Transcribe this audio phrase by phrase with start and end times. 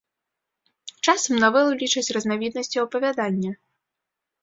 [1.05, 3.51] Часам навелу лічаць разнавіднасцю апавядання.